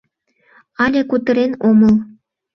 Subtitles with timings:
[0.83, 1.95] —Але кутырен омыл.